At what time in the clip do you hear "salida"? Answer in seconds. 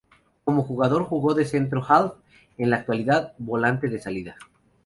4.01-4.35